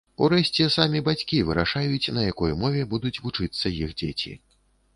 [0.25, 4.37] Урэшце, самі бацькі вырашаюць, на якой мове будуць вучыцца іх дзеці.